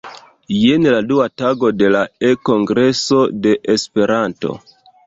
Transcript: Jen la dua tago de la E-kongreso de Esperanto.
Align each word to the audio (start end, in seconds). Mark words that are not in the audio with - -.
Jen 0.61 0.87
la 0.95 1.01
dua 1.11 1.27
tago 1.43 1.71
de 1.83 1.91
la 1.99 2.03
E-kongreso 2.33 3.25
de 3.45 3.57
Esperanto. 3.77 4.61